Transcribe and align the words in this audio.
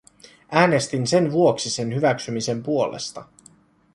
Äänestin 0.51 1.07
sen 1.07 1.31
vuoksi 1.31 1.69
sen 1.69 1.95
hyväksymisen 1.95 2.63
puolesta. 2.63 3.25